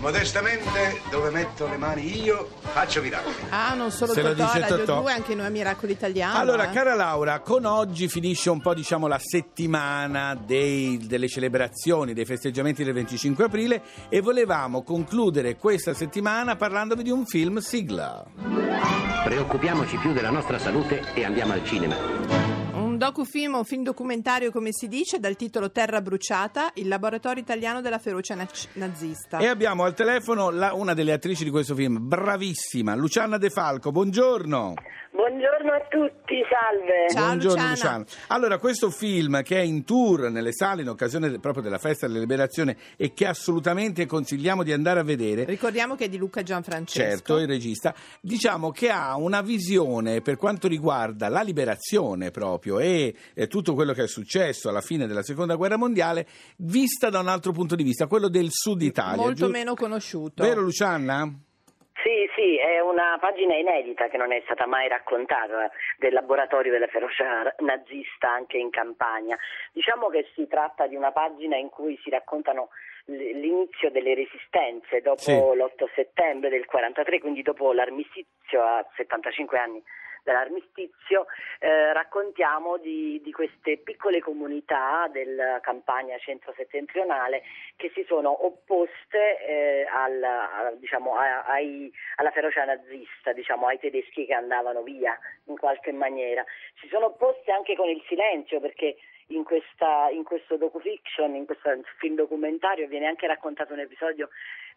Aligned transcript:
Modestamente, 0.00 1.00
dove 1.10 1.30
metto 1.30 1.68
le 1.68 1.76
mani 1.76 2.22
io, 2.22 2.48
faccio 2.60 3.02
miracoli. 3.02 3.34
Ah, 3.50 3.74
non 3.74 3.90
solo 3.90 4.12
Se 4.12 4.22
Totò, 4.22 4.44
dice 4.44 4.60
Radio 4.60 4.76
Totò. 4.78 5.00
2, 5.00 5.12
anche 5.12 5.34
noi 5.34 5.46
a 5.46 5.50
Miracolo 5.50 5.92
Italiano. 5.92 6.38
Allora, 6.38 6.70
eh. 6.70 6.72
cara 6.72 6.94
Laura, 6.94 7.40
con 7.40 7.64
oggi 7.64 8.08
finisce 8.08 8.50
un 8.50 8.60
po' 8.60 8.74
diciamo 8.74 9.06
la 9.06 9.18
settimana 9.20 10.34
dei- 10.34 10.98
delle 11.06 11.28
celebrazioni, 11.28 12.14
dei 12.14 12.24
festeggiamenti 12.24 12.84
del 12.84 12.94
25 12.94 13.44
aprile 13.44 13.82
e 14.08 14.20
volevamo 14.20 14.82
concludere 14.82 15.56
questa 15.56 15.92
settimana 15.94 16.56
parlandovi 16.56 17.02
di 17.02 17.10
un 17.10 17.26
film 17.26 17.58
sigla. 17.58 18.24
Preoccupiamoci 19.24 19.96
più 19.98 20.12
della 20.12 20.30
nostra 20.30 20.58
salute 20.58 21.12
e 21.14 21.24
andiamo 21.24 21.52
al 21.52 21.64
cinema. 21.64 22.47
Docufilm, 22.98 23.54
un 23.54 23.64
film 23.64 23.84
documentario, 23.84 24.50
come 24.50 24.70
si 24.72 24.88
dice, 24.88 25.20
dal 25.20 25.36
titolo 25.36 25.70
Terra 25.70 26.00
bruciata, 26.00 26.72
il 26.74 26.88
laboratorio 26.88 27.40
italiano 27.40 27.80
della 27.80 27.98
ferocia 27.98 28.34
nac- 28.34 28.70
nazista. 28.72 29.38
E 29.38 29.46
abbiamo 29.46 29.84
al 29.84 29.94
telefono 29.94 30.50
la- 30.50 30.72
una 30.74 30.94
delle 30.94 31.12
attrici 31.12 31.44
di 31.44 31.50
questo 31.50 31.76
film, 31.76 31.98
bravissima, 32.08 32.96
Luciana 32.96 33.38
De 33.38 33.50
Falco. 33.50 33.92
Buongiorno. 33.92 34.74
Buongiorno 35.10 35.72
a 35.72 35.80
tutti, 35.88 36.34
salve. 36.48 37.08
Ciao, 37.10 37.24
Buongiorno 37.26 37.68
Luciana. 37.70 38.04
Allora, 38.28 38.58
questo 38.58 38.88
film 38.90 39.42
che 39.42 39.56
è 39.58 39.62
in 39.62 39.84
tour 39.84 40.30
nelle 40.30 40.52
sale 40.52 40.82
in 40.82 40.88
occasione 40.88 41.28
de- 41.28 41.38
proprio 41.40 41.62
della 41.62 41.78
festa 41.78 42.06
della 42.06 42.18
liberazione 42.20 42.76
e 42.96 43.14
che 43.14 43.26
assolutamente 43.26 44.06
consigliamo 44.06 44.62
di 44.62 44.72
andare 44.72 45.00
a 45.00 45.02
vedere. 45.02 45.44
Ricordiamo 45.44 45.96
che 45.96 46.04
è 46.04 46.08
di 46.08 46.18
Luca 46.18 46.42
Gianfrancesco. 46.42 47.08
Certo, 47.08 47.36
il 47.38 47.48
regista, 47.48 47.94
diciamo 48.20 48.70
che 48.70 48.90
ha 48.90 49.16
una 49.16 49.40
visione 49.40 50.20
per 50.20 50.36
quanto 50.36 50.68
riguarda 50.68 51.28
la 51.28 51.40
liberazione 51.42 52.30
proprio 52.30 52.78
e, 52.78 52.87
eh, 53.34 53.46
tutto 53.46 53.74
quello 53.74 53.92
che 53.92 54.04
è 54.04 54.08
successo 54.08 54.68
alla 54.68 54.80
fine 54.80 55.06
della 55.06 55.22
seconda 55.22 55.56
guerra 55.56 55.76
mondiale, 55.76 56.26
vista 56.58 57.10
da 57.10 57.20
un 57.20 57.28
altro 57.28 57.52
punto 57.52 57.74
di 57.76 57.82
vista, 57.82 58.06
quello 58.06 58.28
del 58.28 58.48
sud 58.50 58.82
Italia. 58.82 59.16
Molto 59.22 59.44
giu- 59.46 59.50
meno 59.50 59.74
conosciuto. 59.74 60.42
Vero 60.42 60.60
Lucianna? 60.60 61.26
Sì, 62.00 62.30
sì, 62.36 62.56
è 62.56 62.78
una 62.80 63.18
pagina 63.20 63.56
inedita 63.56 64.08
che 64.08 64.16
non 64.16 64.32
è 64.32 64.40
stata 64.44 64.66
mai 64.66 64.86
raccontata 64.88 65.68
del 65.98 66.12
laboratorio 66.12 66.70
della 66.70 66.86
ferocia 66.86 67.52
nazista 67.58 68.30
anche 68.30 68.56
in 68.56 68.70
campagna. 68.70 69.36
Diciamo 69.72 70.08
che 70.08 70.30
si 70.34 70.46
tratta 70.46 70.86
di 70.86 70.94
una 70.94 71.10
pagina 71.10 71.56
in 71.56 71.68
cui 71.70 71.98
si 72.02 72.08
raccontano 72.08 72.68
l'inizio 73.06 73.90
delle 73.90 74.14
resistenze 74.14 75.00
dopo 75.00 75.20
Sì. 75.20 75.32
l'8 75.32 75.86
settembre 75.94 76.50
del 76.50 76.66
43, 76.66 77.18
quindi 77.20 77.42
dopo 77.42 77.72
l'armistizio 77.72 78.62
a 78.62 78.86
75 78.96 79.58
anni 79.58 79.82
dall'armistizio, 80.28 81.26
eh, 81.60 81.92
raccontiamo 81.94 82.76
di, 82.76 83.20
di 83.22 83.32
queste 83.32 83.78
piccole 83.78 84.20
comunità 84.20 85.08
della 85.10 85.58
campagna 85.60 86.18
centro-settentrionale 86.18 87.42
che 87.76 87.90
si 87.94 88.04
sono 88.06 88.44
opposte 88.44 89.38
eh, 89.46 89.86
al- 89.90 90.22
a- 90.22 90.72
diciamo, 90.76 91.16
a- 91.16 91.44
ai- 91.44 91.90
alla 92.16 92.30
ferocia 92.30 92.64
nazista, 92.64 93.32
diciamo, 93.32 93.66
ai 93.66 93.78
tedeschi 93.78 94.26
che 94.26 94.34
andavano 94.34 94.82
via 94.82 95.18
in 95.46 95.56
qualche 95.56 95.92
maniera. 95.92 96.44
Si 96.80 96.88
sono 96.88 97.06
opposte 97.06 97.50
anche 97.50 97.74
con 97.74 97.88
il 97.88 98.02
silenzio 98.06 98.60
perché 98.60 98.96
in, 99.28 99.44
questa, 99.44 100.08
in 100.10 100.24
questo 100.24 100.56
docufiction, 100.56 101.34
in 101.34 101.46
questo 101.46 101.70
film 101.98 102.14
documentario 102.16 102.86
viene 102.86 103.06
anche 103.06 103.26
raccontato 103.26 103.72
un 103.72 103.80
episodio 103.80 104.28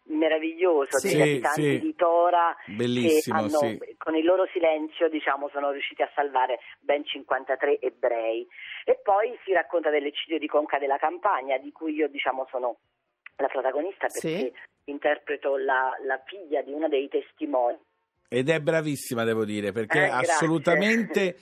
meraviglioso 0.04 0.98
Sì. 0.98 1.08
degli 1.08 1.20
abitanti 1.22 1.62
Sì. 1.62 1.78
di 1.80 1.94
Tora 1.94 2.56
Bellissimo, 2.66 3.36
che 3.38 3.42
hanno, 3.44 3.58
sì. 3.58 3.94
con 3.98 4.16
il 4.16 4.24
loro 4.24 4.46
silenzio 4.52 5.08
diciamo, 5.08 5.48
sono 5.50 5.70
riusciti 5.70 6.02
a 6.02 6.10
salvare 6.14 6.58
ben 6.80 7.04
53 7.04 7.80
ebrei. 7.80 8.46
E 8.84 8.98
poi 9.02 9.38
si 9.44 9.52
racconta 9.52 9.90
dell'eccidio 9.90 10.38
di 10.38 10.46
Conca 10.46 10.78
della 10.78 10.98
Campagna, 10.98 11.56
di 11.58 11.72
cui 11.72 11.94
io 11.94 12.08
diciamo, 12.08 12.46
sono 12.50 12.78
la 13.36 13.48
protagonista 13.48 14.06
perché 14.08 14.20
Sì. 14.28 14.52
interpreto 14.84 15.56
la, 15.56 15.96
la 16.04 16.20
figlia 16.26 16.62
di 16.62 16.72
uno 16.72 16.88
dei 16.88 17.08
testimoni. 17.08 17.78
Ed 18.32 18.48
è 18.48 18.60
bravissima, 18.60 19.24
devo 19.24 19.44
dire, 19.44 19.72
perché 19.72 20.04
Eh, 20.04 20.08
assolutamente 20.08 21.36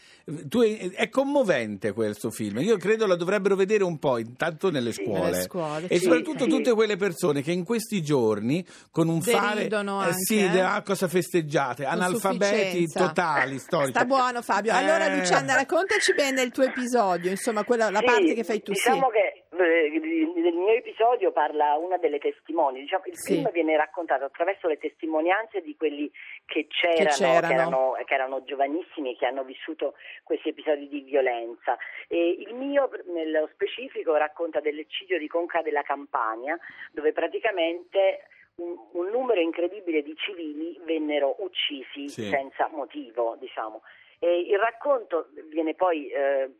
tu 0.48 0.60
è, 0.62 0.90
è 0.90 1.08
commovente 1.08 1.92
questo 1.92 2.30
film. 2.30 2.58
Io 2.58 2.76
credo 2.78 3.06
lo 3.06 3.14
dovrebbero 3.16 3.54
vedere 3.54 3.84
un 3.84 3.98
po', 3.98 4.18
intanto 4.18 4.70
nelle 4.70 4.92
Sì. 4.92 5.02
scuole. 5.04 5.30
Nelle 5.30 5.42
scuole, 5.42 5.86
e 5.86 5.98
sì, 5.98 6.04
soprattutto 6.04 6.44
sì. 6.44 6.50
tutte 6.50 6.72
quelle 6.74 6.96
persone 6.96 7.42
che 7.42 7.52
in 7.52 7.64
questi 7.64 8.02
giorni, 8.02 8.64
con 8.90 9.08
un 9.08 9.22
fare. 9.22 9.54
Deridono 9.54 10.02
eh, 10.02 10.06
anche, 10.06 10.18
sì, 10.18 10.38
eh? 10.40 10.60
ah, 10.60 10.82
cosa 10.82 11.06
festeggiate? 11.08 11.84
Con 11.84 11.92
Analfabeti 11.92 12.86
totali, 12.92 13.58
storici. 13.58 13.90
Sta 13.90 14.04
buono 14.04 14.42
Fabio. 14.42 14.74
Allora 14.74 15.06
Eh. 15.12 15.16
Luciana, 15.16 15.54
raccontaci 15.54 16.12
bene 16.14 16.42
il 16.42 16.50
tuo 16.50 16.64
episodio, 16.64 17.30
insomma, 17.30 17.64
quella, 17.64 17.88
la 17.90 18.02
parte 18.02 18.34
che 18.34 18.44
fai 18.44 18.62
tu. 18.62 18.72
Diciamo 18.72 19.06
sì. 19.06 19.12
che 19.12 19.18
eh, 19.18 19.39
nel 19.62 20.54
mio 20.54 20.72
episodio 20.74 21.32
parla 21.32 21.74
una 21.76 21.96
delle 21.98 22.18
testimoni. 22.18 22.80
Diciamo, 22.80 23.04
il 23.06 23.16
Sì. 23.16 23.34
film 23.34 23.50
viene 23.50 23.76
raccontato 23.76 24.24
attraverso 24.24 24.68
le 24.68 24.78
testimonianze 24.78 25.60
di 25.60 25.76
quelli 25.76 26.10
che 26.46 26.66
c'erano, 26.68 27.08
Che 27.08 27.14
c'erano. 27.16 27.46
che 27.48 27.52
erano, 27.54 27.96
che 28.04 28.14
erano 28.14 28.44
giovanissimi 28.44 29.12
e 29.12 29.16
che 29.16 29.26
hanno 29.26 29.44
vissuto 29.44 29.94
questi 30.24 30.48
episodi 30.50 30.88
di 30.88 31.00
violenza. 31.00 31.76
E 32.08 32.30
il 32.38 32.54
mio, 32.54 32.90
nello 33.06 33.48
specifico, 33.52 34.14
racconta 34.16 34.60
dell'eccidio 34.60 35.18
di 35.18 35.26
Conca 35.28 35.62
della 35.62 35.82
Campania, 35.82 36.58
dove 36.92 37.12
praticamente 37.12 38.26
un, 38.56 38.76
un 38.92 39.08
numero 39.08 39.40
incredibile 39.40 40.02
di 40.02 40.14
civili 40.16 40.78
vennero 40.84 41.36
uccisi 41.38 42.08
Sì. 42.08 42.22
senza 42.24 42.68
motivo, 42.68 43.36
diciamo. 43.38 43.82
E 44.18 44.40
il 44.40 44.58
racconto 44.58 45.28
viene 45.48 45.74
poi, 45.74 46.08
eh, 46.10 46.50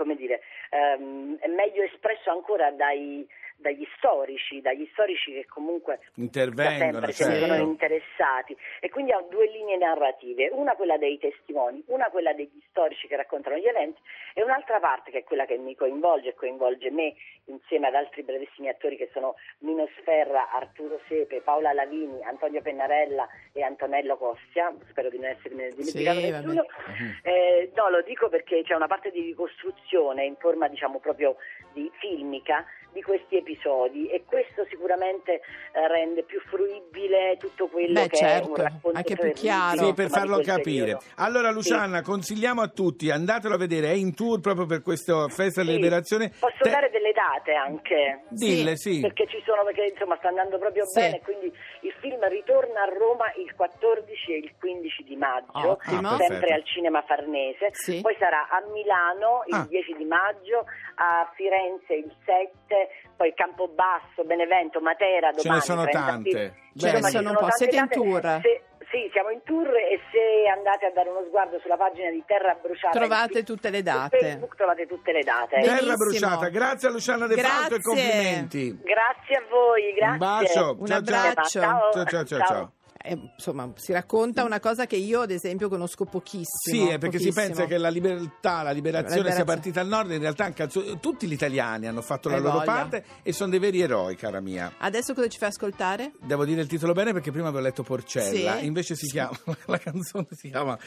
come 0.00 0.16
dire, 0.16 0.40
ehm, 0.70 1.38
meglio 1.54 1.82
espresso 1.82 2.30
ancora 2.30 2.70
dai, 2.70 3.28
dagli 3.60 3.86
storici, 3.96 4.60
dagli 4.60 4.88
storici 4.92 5.32
che 5.32 5.46
comunque 5.46 6.00
da 6.14 6.22
Intervengono, 6.22 7.06
sempre 7.06 7.12
se 7.12 7.28
ne 7.28 7.38
certo. 7.38 7.54
sono 7.54 7.68
interessati 7.68 8.56
e 8.80 8.88
quindi 8.90 9.12
ha 9.12 9.24
due 9.28 9.46
linee 9.48 9.76
narrative, 9.76 10.48
una 10.52 10.74
quella 10.74 10.96
dei 10.96 11.18
testimoni, 11.18 11.82
una 11.86 12.08
quella 12.10 12.32
degli 12.32 12.60
storici 12.70 13.06
che 13.06 13.16
raccontano 13.16 13.56
gli 13.56 13.66
eventi 13.66 14.00
e 14.34 14.42
un'altra 14.42 14.78
parte 14.80 15.10
che 15.10 15.18
è 15.18 15.24
quella 15.24 15.44
che 15.44 15.56
mi 15.58 15.74
coinvolge 15.74 16.30
e 16.30 16.34
coinvolge 16.34 16.90
me 16.90 17.14
insieme 17.46 17.88
ad 17.88 17.94
altri 17.94 18.22
bravissimi 18.22 18.68
attori 18.68 18.96
che 18.96 19.10
sono 19.12 19.34
Nino 19.58 19.88
Sferra, 19.98 20.50
Arturo 20.50 21.00
Sepe, 21.08 21.40
Paola 21.40 21.72
Lavini, 21.72 22.22
Antonio 22.22 22.62
Pennarella 22.62 23.28
e 23.52 23.62
Antonello 23.62 24.16
Costia, 24.16 24.72
spero 24.88 25.10
di 25.10 25.18
non 25.18 25.30
essermi 25.30 25.68
dimenticato 25.68 26.20
Sì, 26.20 26.30
nessuno. 26.30 26.66
Mhm. 26.86 27.18
Eh, 27.22 27.70
no, 27.74 27.90
lo 27.90 28.02
dico 28.02 28.28
perché 28.28 28.62
c'è 28.62 28.74
una 28.74 28.86
parte 28.86 29.10
di 29.10 29.20
ricostruzione 29.20 30.24
in 30.24 30.36
forma 30.36 30.68
diciamo 30.68 30.98
proprio 30.98 31.36
di 31.72 31.90
filmica 31.98 32.64
di 32.92 33.02
questi 33.02 33.36
episodi 33.36 34.08
e 34.08 34.24
questo 34.24 34.66
sicuramente 34.68 35.34
eh, 35.72 35.88
rende 35.88 36.22
più 36.22 36.40
fruibile 36.40 37.36
tutto 37.38 37.68
quello 37.68 37.92
Beh, 38.00 38.08
che 38.08 38.18
è 38.18 38.22
un 38.22 38.28
certo, 38.28 38.54
racconto 38.56 38.96
anche 38.98 39.16
più 39.16 39.32
chiaro. 39.32 39.84
Sì, 39.86 39.94
per 39.94 40.08
farlo 40.08 40.40
capire. 40.40 40.60
periodo. 40.62 41.02
Allora, 41.16 41.50
Luciana, 41.50 42.02
consigliamo 42.02 42.62
a 42.62 42.68
tutti, 42.68 43.10
andatelo 43.10 43.54
a 43.54 43.58
vedere, 43.58 43.88
è 43.88 43.94
in 43.94 44.14
tour 44.14 44.40
proprio 44.40 44.66
per 44.66 44.82
questa 44.82 45.28
festa 45.28 45.60
della 45.60 45.72
Sì. 45.74 45.80
liberazione. 45.80 46.32
Posso 46.38 46.56
Te- 46.62 46.70
dare 46.70 46.90
delle 46.90 47.12
date 47.12 47.52
anche? 47.54 48.22
Dille, 48.28 48.76
sì. 48.76 49.00
Perché 49.00 49.26
ci 49.28 49.40
sono, 49.44 49.62
perché 49.64 49.86
insomma 49.92 50.16
sta 50.16 50.28
andando 50.28 50.58
proprio 50.58 50.84
Sì. 50.86 51.00
bene, 51.00 51.20
quindi 51.20 51.52
film 52.00 52.26
ritorna 52.28 52.82
a 52.82 52.88
Roma 52.92 53.32
il 53.36 53.54
14 53.54 54.32
e 54.32 54.36
il 54.38 54.54
15 54.58 55.04
di 55.04 55.16
maggio, 55.16 55.70
Ottimo. 55.70 56.08
Ah, 56.08 56.16
sempre 56.16 56.52
al 56.54 56.64
Cinema 56.64 57.02
Farnese, 57.02 57.68
Sì. 57.72 58.00
poi 58.00 58.16
sarà 58.18 58.48
a 58.48 58.60
Milano 58.72 59.42
il 59.46 59.54
Ah. 59.54 59.66
10 59.68 59.94
di 59.96 60.04
maggio, 60.04 60.64
a 60.96 61.30
Firenze 61.34 61.94
il 61.94 62.12
7, 62.24 62.88
poi 63.16 63.32
Campobasso, 63.34 64.24
Benevento, 64.24 64.80
Matera 64.80 65.30
domani. 65.30 65.42
Ce 65.42 65.50
ne 65.50 65.60
sono 65.60 65.82
30 65.84 66.06
tante. 66.10 66.30
Ce 66.30 66.36
ne 66.38 66.52
Insomma, 66.74 67.06
ci 67.08 67.16
sono 67.16 67.28
un 67.30 67.34
po'. 67.34 67.40
tante 67.40 67.56
Siete 67.56 67.76
in 67.76 67.88
tour? 67.88 68.20
Se- 68.42 68.62
sì, 68.90 69.08
siamo 69.12 69.30
in 69.30 69.40
tour 69.44 69.68
e 69.68 70.00
se 70.10 70.50
andate 70.50 70.86
a 70.86 70.90
dare 70.90 71.08
uno 71.08 71.24
sguardo 71.26 71.58
sulla 71.60 71.76
pagina 71.76 72.10
di 72.10 72.22
Terra 72.26 72.58
Bruciata 72.60 72.98
Trovate 72.98 73.44
tutte 73.44 73.70
le 73.70 73.78
su 73.78 73.84
date. 73.84 74.18
Facebook 74.18 74.56
trovate 74.56 74.86
tutte 74.86 75.12
le 75.12 75.22
date. 75.22 75.56
Benissimo. 75.60 75.78
Terra 75.80 75.94
bruciata, 75.96 76.48
grazie 76.48 76.88
a 76.88 76.90
Luciana 76.90 77.26
De 77.26 77.36
Falco 77.36 77.74
e 77.74 77.78
Grazie. 77.78 77.82
complimenti. 77.82 78.78
Grazie 78.82 79.36
a 79.36 79.42
voi, 79.48 79.92
grazie. 79.94 80.12
Un 80.12 80.18
bacio. 80.18 80.76
Un 80.78 80.86
ciao, 80.86 81.02
ciao. 81.02 81.28
abbraccio. 81.28 81.60
Ciao. 81.60 81.92
Ciao, 81.92 82.04
ciao, 82.04 82.24
ciao, 82.24 82.44
ciao. 82.46 82.72
Eh, 83.02 83.18
insomma, 83.34 83.72
si 83.76 83.92
racconta 83.92 84.44
una 84.44 84.60
cosa 84.60 84.86
che 84.86 84.96
io, 84.96 85.22
ad 85.22 85.30
esempio, 85.30 85.70
conosco 85.70 86.04
pochissimo. 86.04 86.46
Sì, 86.84 86.86
è 86.86 86.98
perché 86.98 87.18
si 87.18 87.28
pochissimo. 87.28 87.46
pensa 87.46 87.64
che 87.64 87.78
la 87.78 87.88
libertà, 87.88 88.62
la 88.62 88.72
liberazione 88.72 89.28
La 89.30 89.34
sia 89.34 89.44
partita 89.44 89.80
al 89.80 89.88
nord, 89.88 90.10
in 90.10 90.18
realtà 90.20 90.44
anche 90.44 90.62
al 90.64 90.70
sud- 90.70 91.00
tutti 91.00 91.26
gli 91.26 91.32
italiani 91.32 91.86
hanno 91.86 92.02
fatto 92.02 92.28
la 92.28 92.34
Hai 92.36 92.42
loro 92.42 92.58
voglia. 92.58 92.64
parte 92.72 93.04
e 93.22 93.32
sono 93.32 93.48
dei 93.50 93.58
veri 93.58 93.80
eroi, 93.80 94.16
cara 94.16 94.40
mia. 94.40 94.74
Adesso 94.76 95.14
cosa 95.14 95.28
ci 95.28 95.38
fai 95.38 95.48
ascoltare? 95.48 96.12
Devo 96.20 96.44
dire 96.44 96.60
il 96.60 96.66
titolo 96.66 96.92
bene 96.92 97.12
perché 97.14 97.30
prima 97.32 97.48
avevo 97.48 97.62
letto 97.62 97.82
Porcella, 97.82 98.58
Sì. 98.58 98.66
invece 98.66 98.94
si 98.94 99.06
chiama, 99.06 99.38
la 99.64 99.78
canzone 99.78 100.26
si 100.32 100.50
chiama 100.50 100.78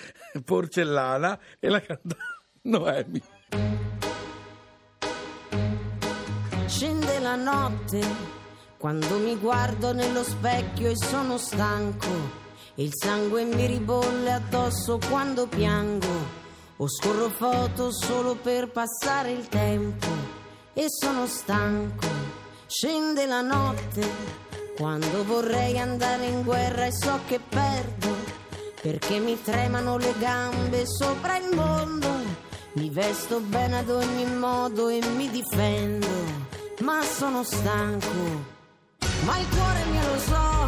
Porcellana 0.45 1.39
e 1.59 1.67
la 1.69 1.81
canta 1.81 2.15
Noemi. 2.63 3.21
Scende 6.67 7.19
la 7.19 7.35
notte 7.35 8.01
quando 8.83 9.17
mi 9.17 9.37
guardo 9.37 9.93
nello 9.93 10.25
specchio 10.25 10.89
e 10.89 10.97
sono 10.97 11.37
stanco. 11.37 12.09
Il 12.75 12.89
sangue 12.91 13.45
mi 13.45 13.65
ribolle 13.65 14.33
addosso 14.33 14.99
quando 15.09 15.47
piango. 15.47 16.11
O 16.75 16.89
scorro 16.89 17.29
foto 17.29 17.93
solo 17.93 18.35
per 18.35 18.71
passare 18.71 19.31
il 19.31 19.47
tempo. 19.47 20.07
E 20.73 20.87
sono 20.89 21.27
stanco. 21.27 22.07
Scende 22.67 23.25
la 23.25 23.39
notte 23.39 24.05
Quando 24.75 25.23
vorrei 25.23 25.79
andare 25.79 26.25
in 26.25 26.43
guerra 26.43 26.83
e 26.83 26.91
so 26.91 27.21
che 27.25 27.39
perdo, 27.39 28.09
perché 28.81 29.19
mi 29.19 29.41
tremano 29.41 29.95
le 29.95 30.13
gambe 30.19 30.85
sopra 30.85 31.37
il 31.37 31.55
mondo. 31.55 32.09
Mi 32.73 32.89
vesto 32.89 33.39
bene 33.39 33.77
ad 33.77 33.89
ogni 33.89 34.25
modo 34.25 34.89
e 34.89 34.99
mi 35.15 35.29
difendo, 35.29 36.07
ma 36.79 37.01
sono 37.01 37.43
stanco. 37.43 38.52
Ma 39.25 39.37
il 39.37 39.47
cuore 39.47 39.85
mio 39.91 40.01
lo 40.01 40.19
so, 40.19 40.67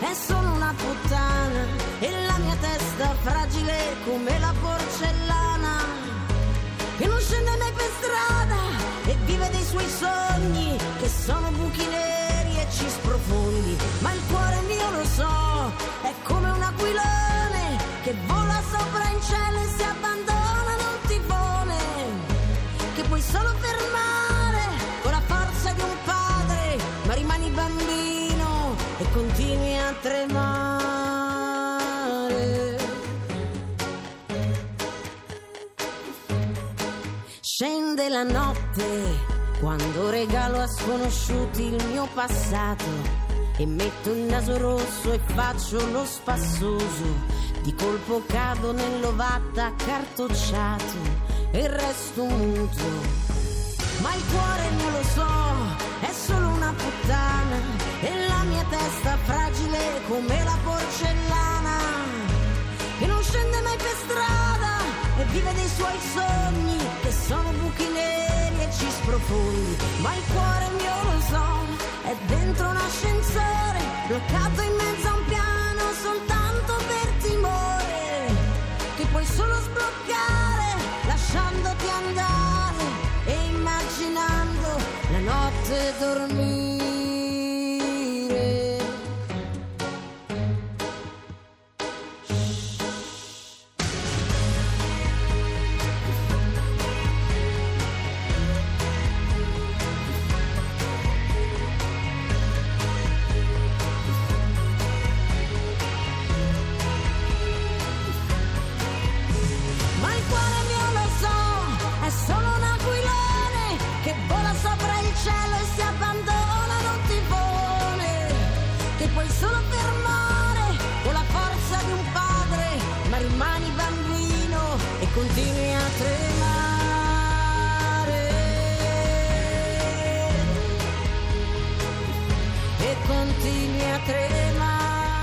è 0.00 0.14
solo 0.14 0.52
una 0.52 0.74
puttana 0.74 1.62
e 2.00 2.10
la 2.26 2.38
mia 2.38 2.56
testa 2.56 3.14
fragile 3.22 3.96
come 4.04 4.38
la 4.38 4.54
porcellana 4.58 5.84
che 6.96 7.06
non 7.06 7.18
scende 7.20 7.50
mai 7.58 7.72
per 7.72 7.90
strada 8.00 8.60
e 9.04 9.16
vive 9.26 9.50
dei 9.50 9.64
suoi 9.64 9.88
sogni 9.88 10.78
che 10.98 11.08
sono 11.08 11.50
buchi 11.50 11.86
neri 11.86 12.58
e 12.58 12.66
ci 12.70 12.88
sprofondi. 12.88 13.76
Ma 14.00 14.12
il 14.12 14.20
cuore 14.28 14.60
mio 14.66 14.90
lo 14.90 15.04
so, 15.04 15.72
è 16.02 16.12
come 16.22 16.50
un 16.50 16.62
aquilone 16.62 17.78
che 18.02 18.14
vola 18.26 18.62
sopra 18.70 19.08
in 19.10 19.20
cielo 19.28 19.58
e 19.60 19.68
si 19.76 19.82
abbandona 19.82 20.72
ad 20.74 20.80
un 20.80 21.08
tifone 21.08 21.78
che 22.94 23.02
puoi 23.02 23.20
solo 23.20 23.50
fermare 23.60 24.64
con 25.02 25.10
la 25.10 25.22
forza 25.26 25.72
di 25.72 25.80
un 25.82 25.96
padre, 26.04 26.78
ma 27.04 27.12
rimani 27.14 27.50
bambino 27.50 27.89
e 29.00 29.10
continui 29.12 29.78
a 29.78 29.94
tremare. 30.00 30.78
Scende 37.40 38.08
la 38.08 38.22
notte 38.22 39.28
quando 39.58 40.10
regalo 40.10 40.60
a 40.60 40.66
sconosciuti 40.66 41.62
il 41.62 41.84
mio 41.86 42.08
passato 42.14 43.28
e 43.56 43.66
metto 43.66 44.12
il 44.12 44.20
naso 44.20 44.56
rosso 44.58 45.12
e 45.12 45.18
faccio 45.34 45.90
lo 45.90 46.04
spassoso. 46.04 47.38
Di 47.62 47.74
colpo 47.74 48.22
cado 48.26 48.72
nell'ovata 48.72 49.66
accartocciato 49.66 50.98
e 51.50 51.68
resto 51.68 52.24
muto. 52.24 52.84
Ma 54.00 54.14
il 54.14 54.22
cuore 54.32 54.70
mio 54.70 54.90
lo 54.90 55.02
so, 55.02 55.19
suoi 65.76 65.98
sogni 66.14 66.78
che 67.02 67.12
sono 67.12 67.50
buchi 67.60 67.86
neri 67.88 68.60
e 68.62 68.68
ci 68.76 68.88
sprofondi. 68.88 69.76
Ma 69.98 70.14
il 70.14 70.22
cuore 70.32 70.66
mio 70.78 70.96
lo 71.10 71.20
so, 71.32 71.46
è 72.08 72.14
dentro 72.26 72.68
un 72.68 72.76
ascensore, 72.76 73.80
bloccato 74.08 74.60
in 74.62 74.74
mezzo 74.76 75.08
a 75.08 75.14
un 75.14 75.24
piano 75.26 75.82
soltanto 76.02 76.72
per 76.90 77.08
timore, 77.22 78.34
che 78.96 79.04
puoi 79.10 79.24
solo 79.24 79.54
sbloccare 79.66 80.68
lasciandoti 81.06 81.88
andare 82.04 82.84
e 83.26 83.34
immaginando 83.50 84.68
la 85.12 85.18
notte 85.20 85.94
dormire. 85.98 86.59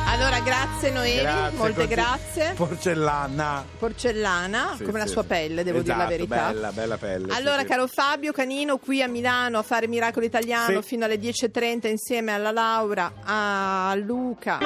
Allora, 0.10 0.40
grazie 0.40 0.90
Noemi, 0.90 1.22
Grazie, 1.22 1.58
molte 1.58 1.88
grazie. 1.88 2.54
Porcellana. 2.56 3.64
Porcellana, 3.78 4.74
Sì, 4.76 4.84
come 4.84 4.98
la 4.98 5.06
sì, 5.06 5.12
sua 5.12 5.22
sì. 5.22 5.28
pelle, 5.28 5.64
devo 5.64 5.82
dire 5.82 5.96
la 5.96 6.06
Esatto, 6.06 6.10
verità. 6.18 6.36
Bella, 6.48 6.72
bella 6.72 6.98
pelle. 6.98 7.34
Allora, 7.36 7.60
sì. 7.60 7.66
caro 7.66 7.86
Fabio 7.88 8.32
Canino, 8.32 8.78
qui 8.78 9.04
a 9.04 9.08
Milano 9.08 9.60
a 9.60 9.62
fare 9.62 9.88
Miracolo 9.88 10.26
Italiano 10.26 10.82
Sì. 10.82 10.88
fino 10.88 11.06
alle 11.06 11.18
10.30 11.20 11.88
insieme 11.88 12.32
alla 12.34 12.52
Laura, 12.52 13.12
a 13.26 13.94
Luca, 13.96 14.58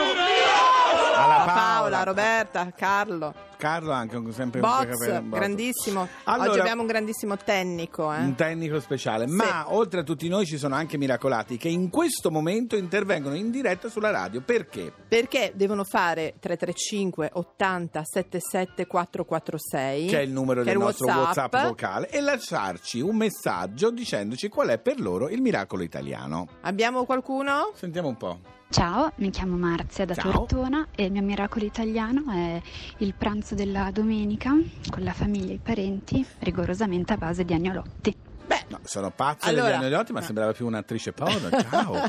Alla 1.15 1.43
Paola, 1.45 1.99
a 1.99 2.03
Roberta, 2.03 2.71
Carlo, 2.75 3.33
Carlo 3.57 3.91
anche 3.91 4.19
sempre 4.31 4.59
un 4.59 4.67
Boz, 4.67 4.85
capello- 4.87 5.21
Boz. 5.21 5.39
grandissimo. 5.39 6.07
Allora- 6.23 6.49
Oggi 6.49 6.59
abbiamo 6.59 6.81
un 6.81 6.87
grandissimo 6.87 7.37
tecnico. 7.37 8.11
Eh. 8.11 8.17
Un 8.17 8.35
tecnico 8.35 8.79
speciale, 8.79 9.27
ma 9.27 9.65
oltre 9.73 9.99
a 9.99 10.03
tutti 10.03 10.27
noi 10.27 10.45
ci 10.45 10.57
sono 10.57 10.73
anche 10.75 10.97
miracolati 10.97 11.57
che 11.57 11.69
in 11.69 11.89
questo 11.89 12.31
momento 12.31 12.75
intervengono 12.75 13.35
in 13.35 13.51
diretta 13.51 13.87
sulla 13.89 14.09
radio. 14.09 14.41
Perché? 14.41 14.91
Perché 15.07 15.51
devono 15.55 15.83
fare 15.83 16.33
335 16.39 17.29
80 17.33 18.01
77 18.03 18.87
446 18.87 20.07
Che 20.07 20.17
è 20.19 20.21
il 20.23 20.31
numero 20.31 20.63
del 20.63 20.77
nostro 20.77 21.05
WhatsApp. 21.07 21.53
WhatsApp 21.53 21.67
vocale 21.67 22.09
e 22.09 22.19
lasciarci 22.21 22.99
un 22.99 23.15
messaggio 23.15 23.91
dicendoci 23.91 24.49
qual 24.49 24.69
è 24.69 24.79
per 24.79 24.99
loro 24.99 25.29
il 25.29 25.41
miracolo 25.41 25.83
italiano. 25.83 26.47
Abbiamo 26.61 27.05
qualcuno? 27.05 27.71
Sentiamo 27.75 28.07
un 28.07 28.17
po'. 28.17 28.39
Ciao, 28.71 29.11
mi 29.17 29.31
chiamo 29.31 29.57
Marzia 29.57 30.05
da 30.05 30.13
Ciao. 30.13 30.31
Tortona 30.31 30.87
e 30.95 31.03
il 31.03 31.11
mio 31.11 31.21
miracolo 31.21 31.65
italiano 31.65 32.23
è 32.31 32.61
il 32.99 33.13
pranzo 33.17 33.53
della 33.53 33.91
domenica 33.91 34.51
con 34.89 35.03
la 35.03 35.11
famiglia 35.11 35.51
e 35.51 35.55
i 35.55 35.59
parenti, 35.61 36.25
rigorosamente 36.39 37.11
a 37.11 37.17
base 37.17 37.43
di 37.43 37.53
agnolotti. 37.53 38.15
Beh, 38.51 38.65
No, 38.67 38.79
sono 38.83 39.11
pazza 39.11 39.47
Allora- 39.47 39.65
degli 39.67 39.73
anellotti, 39.75 40.11
ma 40.11 40.21
sembrava 40.21 40.51
più 40.51 40.65
un'attrice 40.65 41.13
porno. 41.13 41.49
Ciao. 41.69 42.03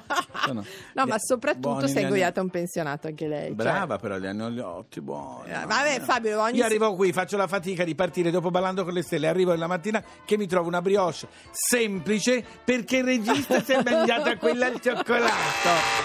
Sono- 0.45 0.65
no, 0.95 1.07
ma 1.07 1.17
soprattutto 1.19 1.77
ane- 1.77 2.01
ingoiata 2.01 2.41
un 2.41 2.51
pensionato 2.51 3.07
anche 3.07 3.29
lei. 3.29 3.47
cioè. 3.47 3.55
Brava 3.55 3.99
però 3.99 4.19
gli 4.19 4.27
anellotti 4.27 5.01
buoni. 5.01 5.51
Eh, 5.51 5.65
vabbè. 5.67 6.01
Fabio, 6.01 6.41
ogni 6.41 6.59
Io 6.59 6.65
arrivo 6.65 6.95
qui, 6.95 7.13
faccio 7.13 7.37
la 7.37 7.47
fatica 7.47 7.85
di 7.85 7.95
partire 7.95 8.31
dopo 8.33 8.51
Ballando 8.51 8.83
con 8.85 8.93
le 8.93 9.03
stelle, 9.03 9.29
arrivo 9.29 9.55
la 9.55 9.67
mattina 9.69 10.03
che 10.25 10.37
mi 10.37 10.47
trovo 10.49 10.67
una 10.69 10.83
brioche 10.83 11.27
semplice 11.53 12.45
perché 12.65 12.97
il 12.99 13.05
regista 13.05 13.63
si 13.63 13.73
è 13.73 13.83
mangiato 13.83 14.31
a 14.31 14.37
quella 14.39 14.67
al 14.67 14.81
cioccolato. 14.81 15.33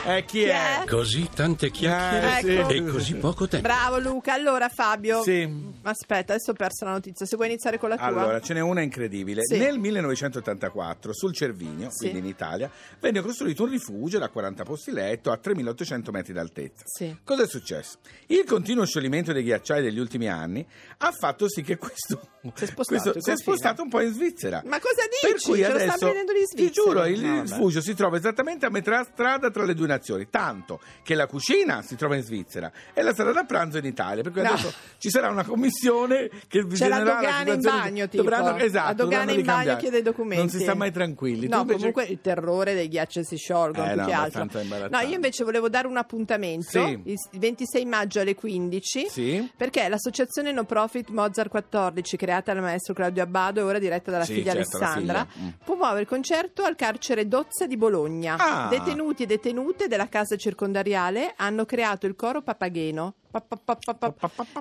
Eh, 0.06 0.24
chi, 0.26 0.40
Chi 0.40 0.44
è? 0.44 0.82
è? 0.82 0.86
Così 0.86 1.30
tante 1.34 1.72
chiacchiere 1.72 2.40
Eh, 2.42 2.58
Ecco. 2.60 2.70
e 2.70 2.86
così 2.86 3.16
poco 3.16 3.48
tempo. 3.48 3.68
Bravo 3.68 3.98
Luca, 4.00 4.34
allora 4.34 4.70
Fabio. 4.70 5.22
Sì. 5.24 5.72
Aspetta, 5.82 6.34
adesso 6.34 6.52
ho 6.52 6.54
perso 6.54 6.86
la 6.86 6.92
notizia. 6.92 7.26
Se 7.26 7.36
vuoi 7.36 7.48
iniziare 7.50 7.78
con 7.80 7.90
la 7.90 7.96
tua. 7.98 8.06
Allora, 8.06 8.40
ce 8.40 8.54
n'è 8.54 8.60
una 8.60 8.82
incredibile. 8.82 9.42
Sì. 9.44 9.58
Nel 9.58 9.80
1984, 10.28 11.14
sul 11.14 11.34
Cervinio, 11.34 11.90
Sì. 11.92 12.10
quindi 12.10 12.20
in 12.20 12.26
Italia, 12.26 12.70
venne 13.00 13.22
costruito 13.22 13.64
un 13.64 13.70
rifugio 13.70 14.20
da 14.20 14.30
40 14.30 14.64
posti 14.64 14.92
letto 14.92 15.32
a 15.32 15.38
3800 15.38 16.12
metri 16.12 16.34
d'altezza. 16.34 16.84
Sì. 16.86 17.16
Cosa 17.24 17.44
è 17.44 17.48
successo? 17.48 17.98
Il 18.28 18.44
continuo 18.46 18.86
scioglimento 18.86 19.32
dei 19.34 19.44
ghiacciai 19.44 19.82
degli 19.82 20.00
ultimi 20.00 20.28
anni 20.30 20.66
ha 20.98 21.12
fatto 21.12 21.50
sì 21.50 21.62
che 21.62 21.78
questo 21.78 22.20
Si 22.56 22.64
è 22.64 22.68
spostato 22.68 23.12
questo 23.12 23.20
si 23.22 23.32
è 23.32 23.36
spostato 23.38 23.82
un 23.82 23.90
po' 23.90 24.02
in 24.02 24.14
Svizzera. 24.14 24.62
Ma 24.66 24.80
cosa 24.80 25.02
Per 25.22 25.34
dici? 25.34 25.46
cui 25.50 25.58
Ce 25.60 25.66
adesso, 25.66 26.12
ti 26.56 26.72
giuro, 26.72 27.06
il 27.06 27.20
No, 27.22 27.42
rifugio 27.42 27.82
si 27.82 27.94
trova 27.94 28.18
esattamente 28.18 28.66
a 28.66 28.70
metà 28.70 29.04
strada 29.04 29.50
tra 29.52 29.66
le 29.66 29.74
due 29.74 29.88
nazioni, 29.88 30.30
tanto 30.30 30.80
che 31.04 31.14
la 31.16 31.28
cucina 31.28 31.82
si 31.82 31.96
trova 31.96 32.16
in 32.16 32.24
Svizzera 32.24 32.72
e 32.94 33.02
la 33.02 33.14
sala 33.14 33.32
da 33.34 33.44
pranzo 33.44 33.78
in 33.78 33.86
Italia. 33.86 34.24
Per 34.24 34.32
cui 34.32 34.42
No. 34.42 34.50
adesso 34.50 34.74
ci 34.98 35.10
sarà 35.10 35.30
una 35.30 35.44
commissione 35.44 36.30
che 36.30 36.38
C'è 36.48 36.60
la 36.62 36.68
visionerà 36.68 37.04
dogana 37.04 37.28
in 37.40 37.46
situazione- 37.62 37.78
bagno, 37.82 38.08
tipo. 38.08 38.24
Dovranno, 38.24 38.56
esatto, 38.58 38.88
la 38.88 38.94
dogana 38.94 39.22
in 39.24 39.28
bagno 39.28 39.42
ricambiare. 39.42 39.80
chiede 39.82 40.02
documenti. 40.10 40.38
Non 40.38 40.50
si 40.50 40.60
sta 40.60 40.74
mai 40.76 40.92
tranquilli. 40.92 41.48
No, 41.48 41.60
invece- 41.60 41.78
comunque 41.78 42.04
il 42.06 42.20
terrore 42.22 42.74
dei 42.74 42.88
ghiacci 42.88 43.24
si 43.24 43.36
sciolgono 43.38 43.86
Eh, 43.86 43.92
più 43.94 44.02
no, 44.02 44.06
che 44.08 44.14
altro. 44.14 44.48
No, 44.90 45.00
io 45.02 45.16
invece 45.16 45.44
volevo 45.44 45.70
dare 45.70 45.88
un 45.88 45.98
appuntamento 45.98 46.70
Sì. 46.70 47.00
il 47.04 47.16
26 47.40 47.86
maggio 47.86 48.20
alle 48.20 48.36
15. 48.36 49.08
Sì. 49.10 49.52
Perché 49.56 49.88
l'associazione 49.88 50.52
No 50.52 50.64
Profit 50.66 51.10
Mozart 51.10 51.50
14, 51.50 52.18
creata 52.18 52.54
dal 52.54 52.62
maestro 52.64 52.94
Claudio 52.94 53.24
Abbado 53.24 53.60
e 53.60 53.64
ora 53.64 53.80
diretta 53.80 54.12
dalla 54.12 54.24
Sì, 54.26 54.34
figlia 54.36 54.54
certo, 54.54 54.78
Alessandra, 54.78 55.28
figlia. 55.30 55.46
Mm. 55.48 55.50
promuove 55.64 56.02
il 56.02 56.08
concerto 56.08 56.64
al 56.64 56.76
carcere 56.76 57.28
Dozza 57.28 57.66
di 57.68 57.78
Bologna. 57.78 58.36
Ah. 58.38 58.68
Detenuti 58.70 59.24
e 59.24 59.26
detenute 59.26 59.88
della 59.88 60.08
casa 60.08 60.36
circondariale 60.36 61.34
hanno 61.36 61.66
creato 61.66 62.06
il 62.06 62.16
coro 62.16 62.42
Papageno 62.42 63.16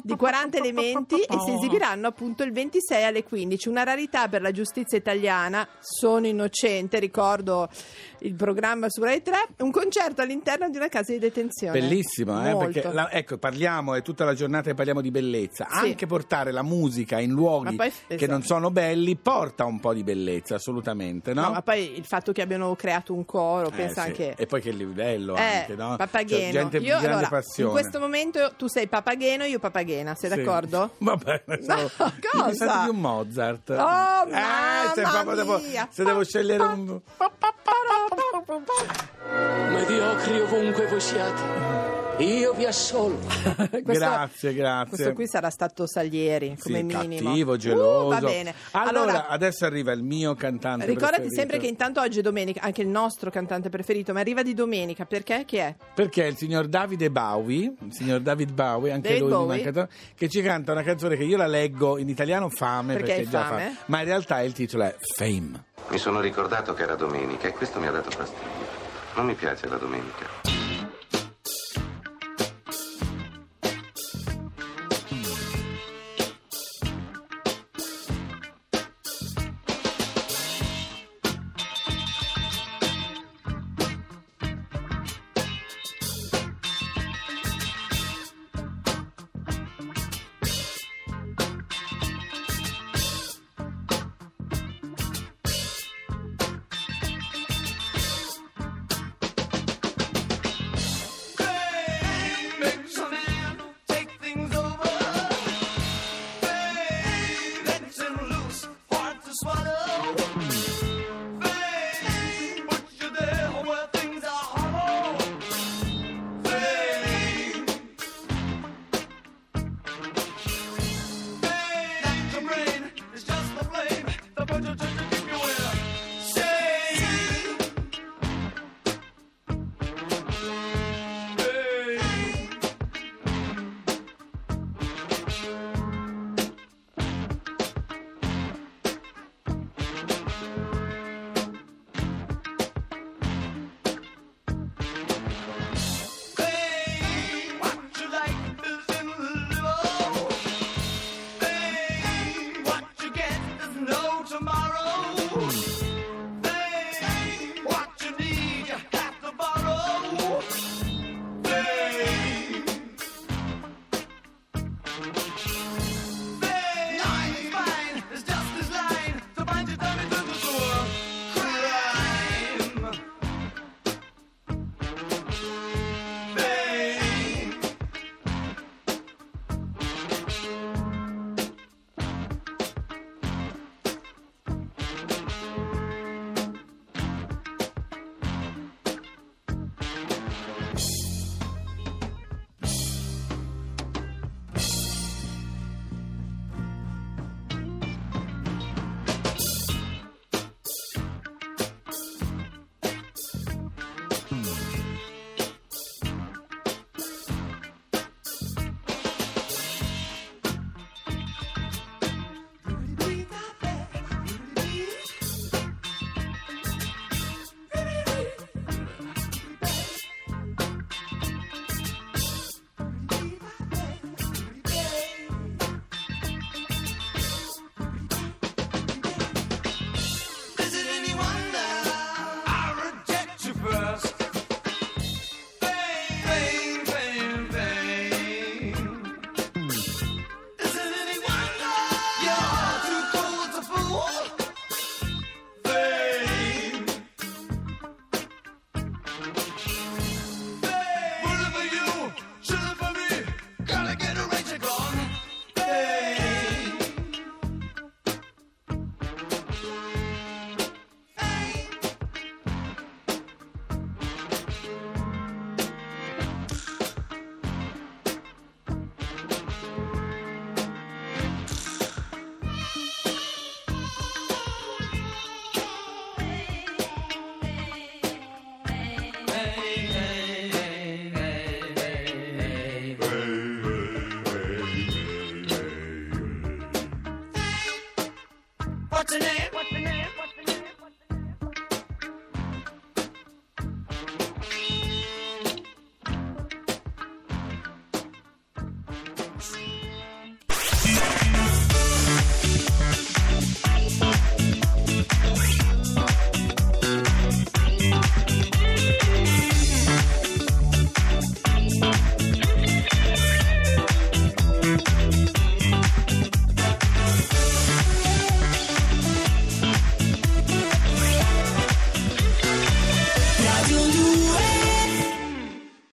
di 0.02 0.16
40 0.16 0.58
elementi 0.58 1.20
e 1.20 1.38
si 1.44 1.52
esibiranno 1.52 2.08
appunto 2.08 2.42
il 2.42 2.52
26 2.52 3.04
alle 3.04 3.22
15. 3.24 3.68
Una 3.68 3.84
rarità 3.84 4.28
per 4.28 4.42
la 4.42 4.50
giustizia 4.50 4.98
italiana. 4.98 5.66
Sono 5.80 6.26
innocente, 6.26 6.98
ricordo 6.98 7.68
il 8.20 8.34
programma 8.34 8.86
su 8.88 9.02
Rai 9.02 9.22
3. 9.22 9.34
Un 9.58 9.70
concerto 9.70 10.22
all'interno 10.22 10.68
di 10.68 10.76
una 10.76 10.88
casa 10.88 11.12
di 11.12 11.18
detenzione. 11.18 11.78
Bellissimo, 11.78 12.46
eh, 12.46 12.56
perché 12.56 12.92
la- 12.92 13.10
ecco, 13.10 13.38
parliamo, 13.38 13.94
è 13.94 14.02
tutta 14.02 14.24
la 14.24 14.34
giornata 14.34 14.68
che 14.70 14.74
parliamo 14.74 15.00
di 15.00 15.10
bellezza. 15.10 15.66
Sì. 15.70 15.76
Anche 15.88 16.06
portare 16.06 16.50
la 16.52 16.62
musica 16.62 17.18
in 17.20 17.30
luoghi 17.32 17.74
poi- 17.76 17.90
che 18.06 18.14
esatto. 18.14 18.30
non 18.30 18.42
sono 18.42 18.70
belli 18.70 19.16
porta 19.16 19.64
un 19.64 19.80
po' 19.80 19.92
di 19.92 20.02
bellezza, 20.02 20.54
assolutamente, 20.56 21.32
no? 21.34 21.42
No, 21.42 21.50
ma 21.52 21.62
poi 21.62 21.96
il 21.96 22.04
fatto 22.04 22.32
che 22.32 22.42
abbiano 22.42 22.74
creato 22.76 23.12
un 23.14 23.24
coro, 23.24 23.68
Eh, 23.68 23.72
pensa 23.72 24.02
sì. 24.02 24.08
anche. 24.08 24.34
E 24.36 24.46
poi 24.46 24.60
che 24.60 24.70
livello 24.70 25.34
Eh, 25.36 25.40
anche, 25.60 25.74
no? 25.74 25.96
Papageno. 25.96 26.40
Cioè, 26.42 26.50
gente 26.52 26.78
di 26.78 26.84
io, 26.86 26.92
grande 26.98 27.08
allora, 27.08 27.28
passione. 27.28 27.70
in 27.70 27.76
questo 27.78 27.98
momento 28.00 28.52
tu 28.56 28.66
sei 28.66 28.86
Papageno 28.88 29.44
e 29.44 29.48
io 29.48 29.58
Papagena, 29.58 30.14
sei 30.14 30.30
Sì. 30.30 30.36
d'accordo? 30.36 30.92
Va 30.98 31.16
bene, 31.16 31.42
No, 31.66 31.76
mi 31.76 31.90
cosa? 32.30 32.54
sa 32.54 32.82
di 32.84 32.90
un 32.90 33.00
Mozart. 33.00 33.70
Oh, 33.70 34.28
eh, 34.28 34.94
se, 34.94 35.02
mamma 35.02 35.34
devo, 35.34 35.58
mia. 35.58 35.88
se 35.90 36.04
devo 36.04 36.24
scegliere 36.24 36.62
un... 36.62 37.00
Mediocri 38.48 40.40
ovunque 40.40 40.86
voi 40.86 41.00
siate, 41.00 41.42
io 42.18 42.54
vi 42.54 42.64
assolvo. 42.64 43.26
Questo- 43.70 43.82
grazie, 43.82 44.54
grazie. 44.54 44.88
Questo 44.88 45.12
qui 45.12 45.26
sarà 45.26 45.50
stato 45.50 45.86
Salieri, 45.86 46.56
come 46.58 46.78
Sì, 46.78 46.82
minimo. 46.84 47.28
cattivo, 47.30 47.56
geloso. 47.56 48.06
Uh, 48.06 48.08
va 48.08 48.20
bene. 48.20 48.54
Allora, 48.72 49.00
Allora, 49.00 49.28
adesso 49.28 49.64
arriva 49.66 49.92
il 49.92 50.02
mio 50.02 50.34
cantante 50.34 50.86
ricordati 50.86 51.22
preferito. 51.22 51.40
sempre 51.40 51.58
che 51.58 51.66
intanto 51.66 52.00
oggi 52.00 52.20
è 52.20 52.22
domenica, 52.22 52.62
anche 52.62 52.80
il 52.82 52.88
nostro 52.88 53.30
cantante 53.30 53.68
preferito, 53.68 54.12
ma 54.14 54.20
arriva 54.20 54.42
di 54.42 54.54
domenica, 54.54 55.04
perché? 55.04 55.44
Chi 55.44 55.56
è? 55.56 55.74
Perché 55.94 56.24
il 56.24 56.36
signor 56.36 56.68
Davide 56.68 57.10
Bowie, 57.10 57.72
il 57.80 57.92
signor 57.92 58.20
David 58.20 58.52
Bowie, 58.52 58.92
anche 58.92 59.08
David 59.08 59.22
lui 59.22 59.30
Bowie? 59.32 59.46
manca 59.56 59.72
tanto, 59.72 59.92
che 60.14 60.28
ci 60.28 60.40
canta 60.42 60.72
una 60.72 60.82
canzone 60.82 61.16
che 61.16 61.24
io 61.24 61.36
la 61.36 61.46
leggo 61.46 61.98
in 61.98 62.08
italiano 62.08 62.48
fame 62.48 62.94
Perché 62.94 63.08
perché, 63.14 63.22
è 63.22 63.30
già 63.30 63.44
fame? 63.44 63.70
fa, 63.74 63.82
ma 63.86 63.98
in 63.98 64.04
realtà 64.06 64.40
il 64.40 64.52
titolo 64.52 64.84
è 64.84 64.96
Fame. 65.16 65.64
Mi 65.88 65.98
sono 65.98 66.20
ricordato 66.20 66.72
che 66.72 66.82
era 66.82 66.94
domenica 66.94 67.46
e 67.46 67.52
questo 67.52 67.78
mi 67.78 67.86
ha 67.86 67.90
dato 67.90 68.10
fastidio. 68.10 68.64
Non 69.14 69.26
mi 69.26 69.34
piace 69.34 69.68
la 69.68 69.76
domenica. 69.76 70.55